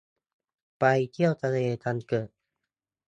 [0.79, 2.27] ไปเที่ยวทะเลกันเถอะ